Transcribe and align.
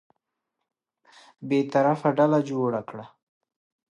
بېطرفه 1.47 2.09
ډله 2.17 2.39
جوړه 2.49 2.81
کړه. 2.89 3.05